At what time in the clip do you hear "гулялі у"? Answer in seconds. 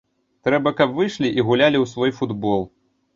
1.49-1.85